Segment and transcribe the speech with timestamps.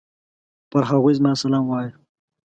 [0.69, 1.91] پر هغوی زما سلام وايه!